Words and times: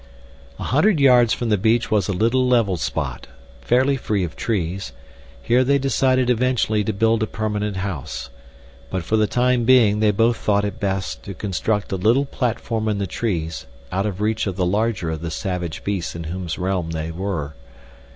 A 0.57 0.63
hundred 0.63 0.99
yards 0.99 1.31
from 1.31 1.49
the 1.49 1.59
beach 1.59 1.91
was 1.91 2.07
a 2.07 2.11
little 2.11 2.47
level 2.47 2.75
spot, 2.75 3.27
fairly 3.61 3.97
free 3.97 4.23
of 4.23 4.35
trees; 4.35 4.93
here 5.43 5.63
they 5.63 5.77
decided 5.77 6.27
eventually 6.27 6.83
to 6.83 6.91
build 6.91 7.21
a 7.21 7.27
permanent 7.27 7.77
house, 7.77 8.31
but 8.89 9.03
for 9.03 9.15
the 9.15 9.27
time 9.27 9.63
being 9.63 9.99
they 9.99 10.09
both 10.09 10.37
thought 10.37 10.65
it 10.65 10.79
best 10.79 11.21
to 11.25 11.35
construct 11.35 11.91
a 11.91 11.97
little 11.97 12.25
platform 12.25 12.87
in 12.87 12.97
the 12.97 13.05
trees 13.05 13.67
out 13.91 14.07
of 14.07 14.21
reach 14.21 14.47
of 14.47 14.55
the 14.55 14.65
larger 14.65 15.11
of 15.11 15.21
the 15.21 15.29
savage 15.29 15.83
beasts 15.83 16.15
in 16.15 16.23
whose 16.23 16.57
realm 16.57 16.89
they 16.89 17.11
were. 17.11 17.53